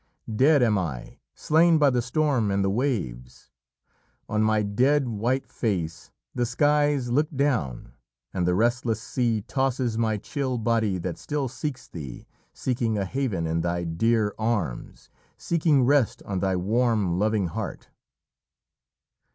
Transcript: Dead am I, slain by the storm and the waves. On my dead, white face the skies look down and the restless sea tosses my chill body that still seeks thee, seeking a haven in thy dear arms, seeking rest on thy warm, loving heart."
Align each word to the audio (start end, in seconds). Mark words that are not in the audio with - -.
Dead 0.35 0.63
am 0.63 0.79
I, 0.79 1.19
slain 1.35 1.77
by 1.77 1.91
the 1.91 2.01
storm 2.01 2.49
and 2.49 2.65
the 2.65 2.71
waves. 2.71 3.51
On 4.27 4.41
my 4.41 4.63
dead, 4.63 5.07
white 5.07 5.45
face 5.45 6.09
the 6.33 6.43
skies 6.43 7.11
look 7.11 7.29
down 7.29 7.93
and 8.33 8.47
the 8.47 8.55
restless 8.55 8.99
sea 8.99 9.41
tosses 9.43 9.99
my 9.99 10.17
chill 10.17 10.57
body 10.57 10.97
that 10.97 11.19
still 11.19 11.47
seeks 11.47 11.87
thee, 11.87 12.25
seeking 12.51 12.97
a 12.97 13.05
haven 13.05 13.45
in 13.45 13.61
thy 13.61 13.83
dear 13.83 14.33
arms, 14.39 15.11
seeking 15.37 15.83
rest 15.83 16.23
on 16.23 16.39
thy 16.39 16.55
warm, 16.55 17.19
loving 17.19 17.49
heart." 17.49 17.91